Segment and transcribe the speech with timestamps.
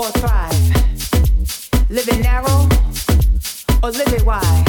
[0.00, 1.90] or thrive.
[1.90, 2.66] Living narrow
[3.82, 4.64] or living wide.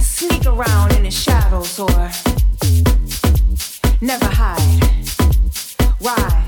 [0.00, 2.10] Sneak around in the shadows or
[4.02, 4.82] never hide.
[6.00, 6.44] Ride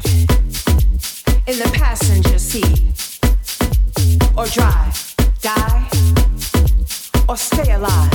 [1.46, 3.18] in the passenger seat
[4.36, 5.88] or drive, die
[7.28, 8.12] or stay alive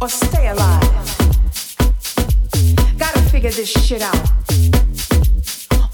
[0.00, 1.16] or stay alive.
[2.98, 4.30] Gotta figure this shit out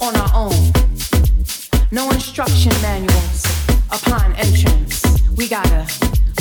[0.02, 0.89] on our own
[1.92, 3.44] no instruction manuals
[3.90, 5.02] upon entrance.
[5.36, 5.86] We gotta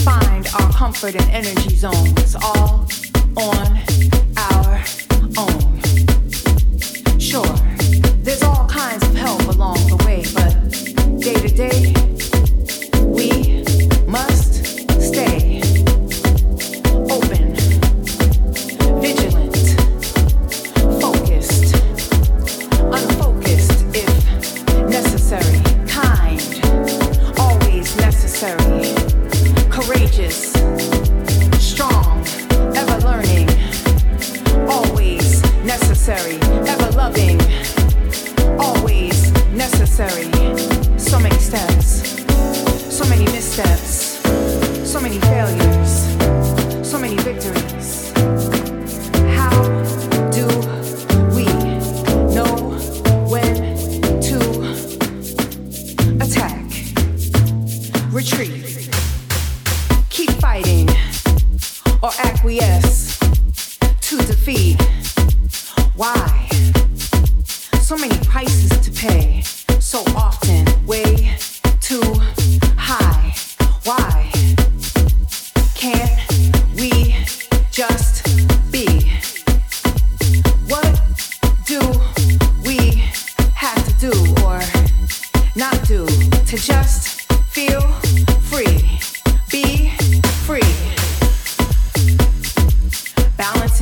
[0.01, 2.87] find our comfort and energy zones all
[3.35, 3.79] on
[4.37, 4.83] our
[5.37, 5.79] own.
[7.19, 7.55] Sure,
[8.21, 11.98] there's all kinds of help along the way, but day to day,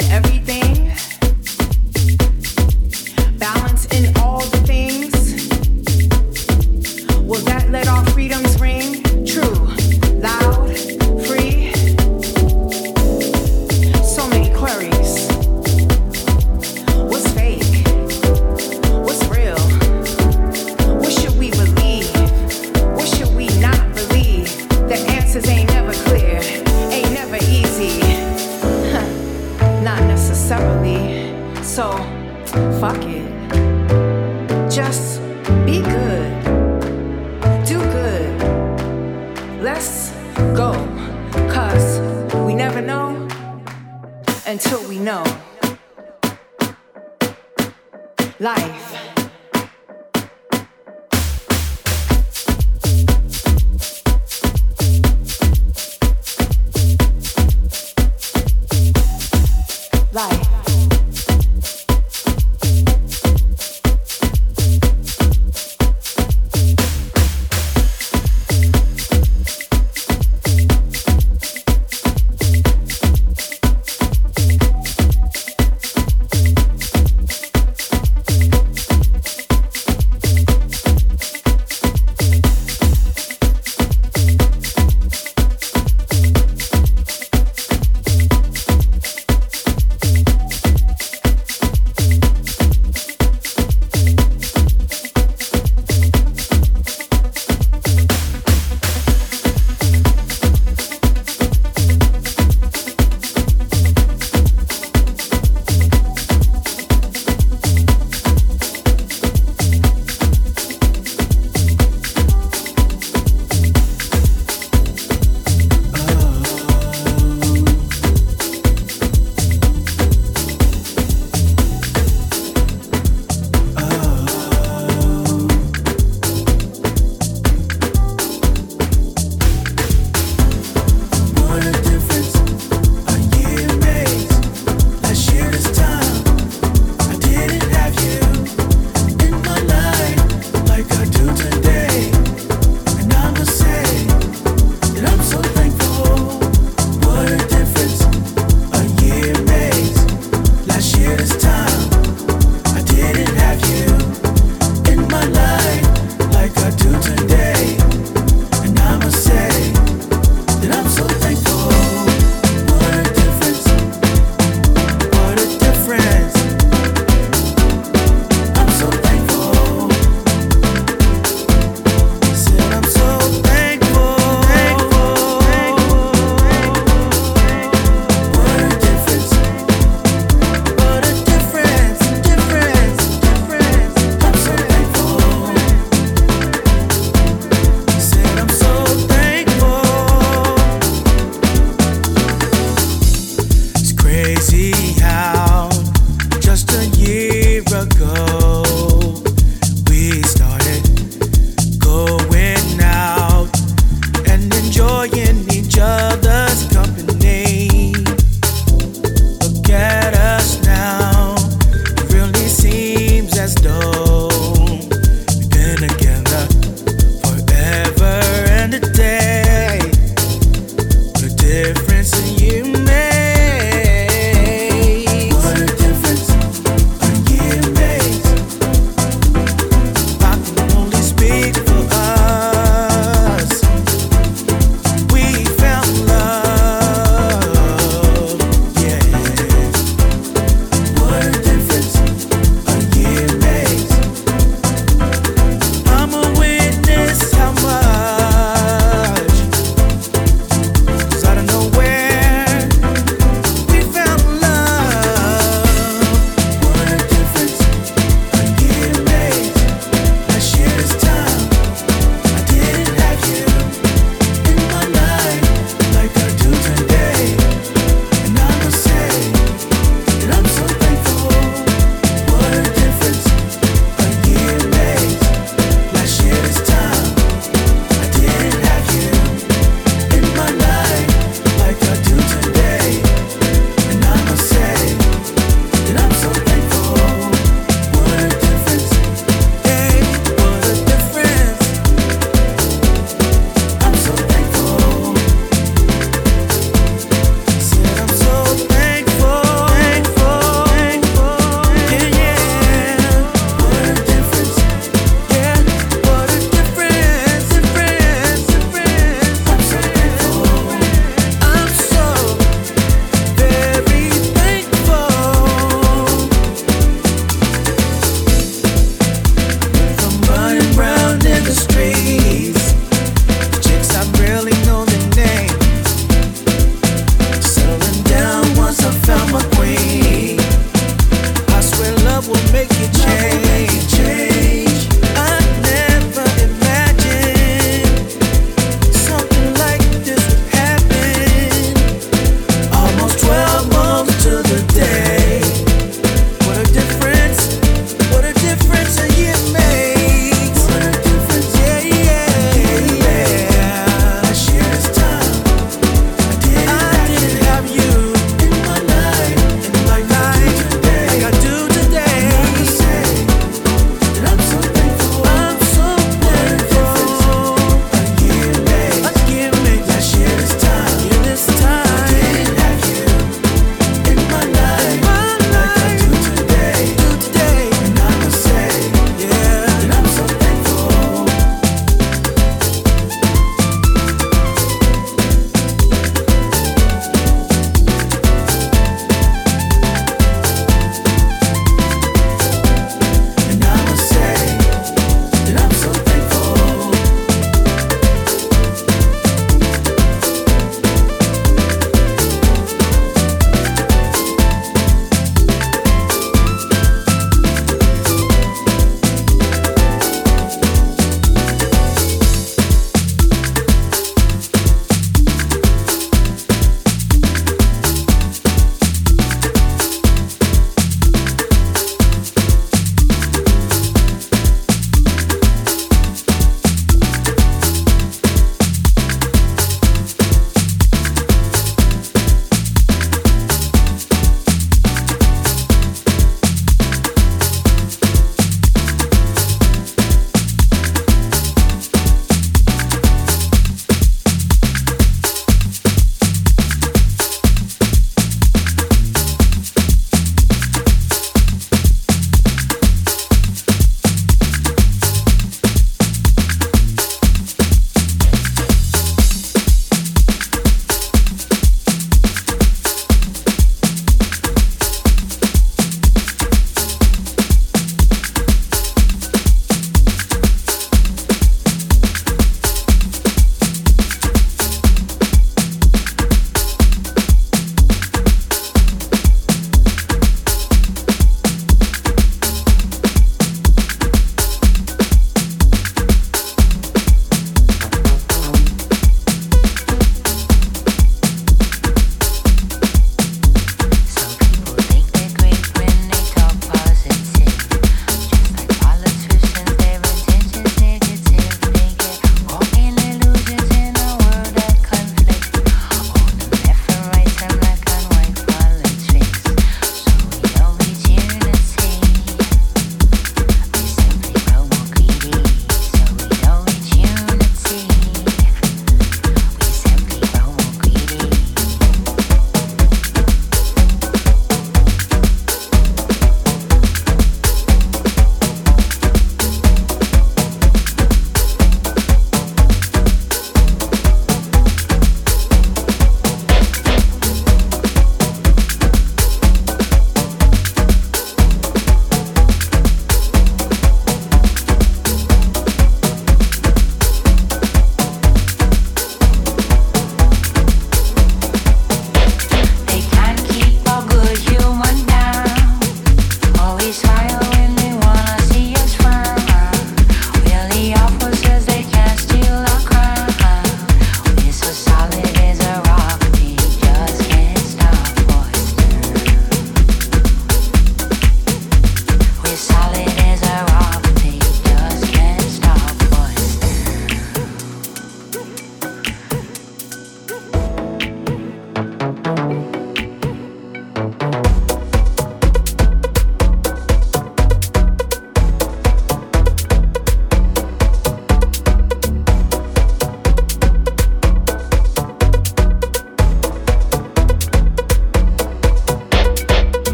[0.00, 0.27] and every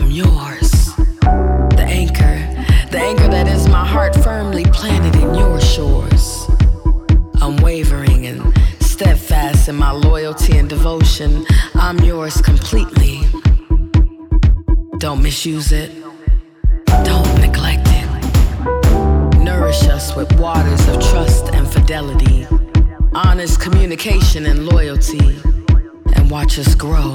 [0.00, 0.70] I'm yours.
[1.76, 2.38] The anchor,
[2.90, 6.46] the anchor that is my heart firmly planted in your shores.
[7.42, 8.42] I'm wavering and
[8.80, 11.44] steadfast in my loyalty and devotion,
[11.74, 13.26] I'm yours completely.
[14.98, 15.90] Don't misuse it,
[17.04, 19.38] don't neglect it.
[19.38, 22.46] Nourish us with waters of trust and fidelity,
[23.14, 25.40] honest communication and loyalty,
[26.14, 27.12] and watch us grow,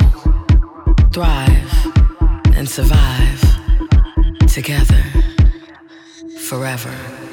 [1.12, 1.85] thrive
[2.66, 3.42] and survive
[4.48, 5.04] together
[6.40, 7.25] forever.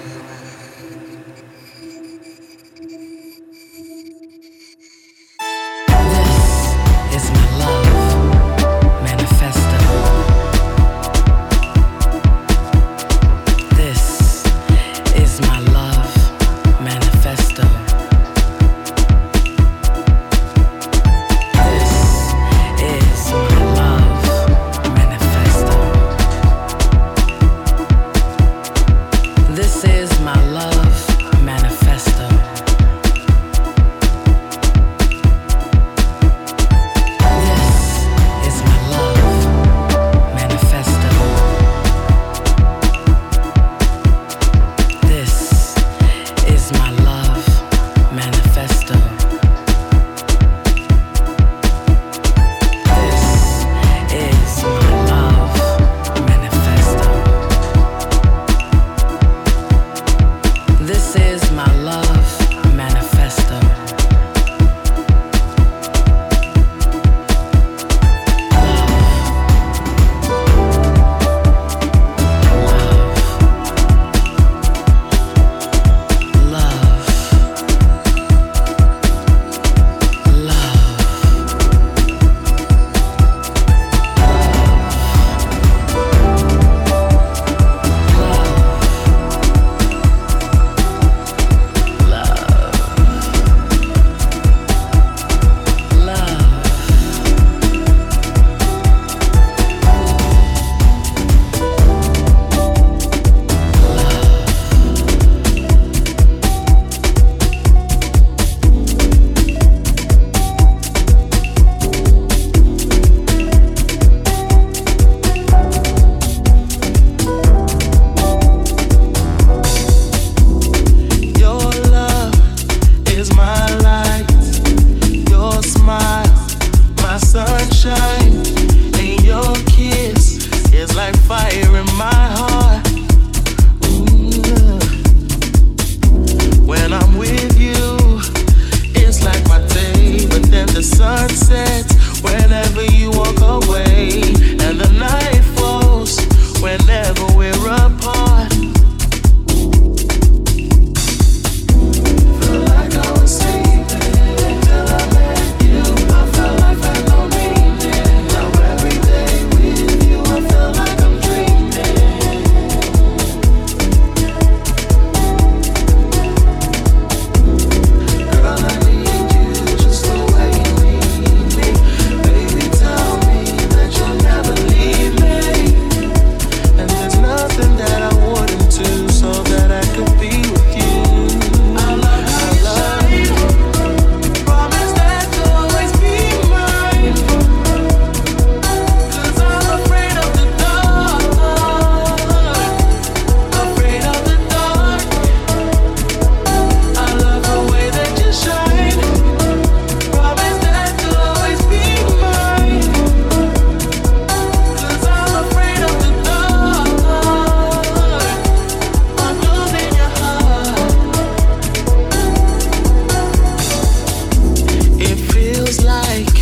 [215.92, 216.36] like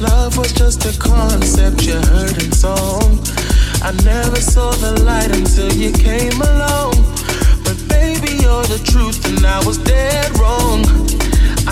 [0.00, 3.10] love was just a concept you heard in song.
[3.88, 6.94] I never saw the light until you came along.
[7.64, 10.80] But baby, you're the truth, and I was dead wrong.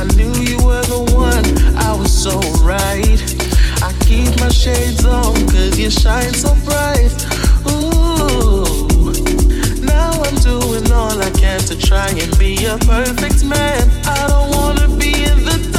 [0.01, 1.47] I knew you were the one,
[1.89, 2.35] I was so
[2.75, 3.21] right.
[3.89, 7.13] I keep my shades on, cause you shine so bright.
[7.73, 9.13] Ooh,
[9.95, 13.83] now I'm doing all I can to try and be a perfect man.
[14.05, 15.72] I don't wanna be in the